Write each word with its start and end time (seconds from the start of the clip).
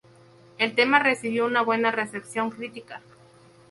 El 0.57 0.73
tema 0.73 0.97
recibió 0.97 1.45
una 1.45 1.61
buena 1.61 1.91
recepción 1.91 2.49
crítica. 2.49 3.01